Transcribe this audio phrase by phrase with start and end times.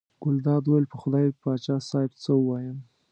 [0.23, 2.77] ګلداد وویل: په خدای پاچا صاحب څه ووایم.